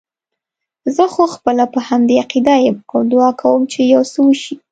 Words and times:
زه 0.95 1.03
خو 1.13 1.23
خپله 1.35 1.63
په 1.73 1.79
همدې 1.87 2.15
عقیده 2.23 2.55
یم 2.65 2.77
او 2.91 2.99
دعا 3.11 3.29
کوم 3.41 3.61
چې 3.71 3.79
یو 3.93 4.03
څه 4.11 4.19
وشي. 4.27 4.55